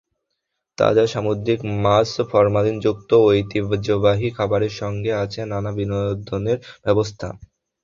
তাজা 0.77 1.05
সামুদ্রিক 1.07 1.59
মাছ, 1.83 2.09
ফরমালিনমুক্ত 2.31 3.09
ঐতিহ্যবাহী 3.27 4.27
খাবারের 4.37 4.73
সঙ্গে 4.81 5.11
আছে 5.23 5.41
নানা 5.51 5.71
বিনোদনের 5.77 6.57
ব্যবস্থা। 6.85 7.27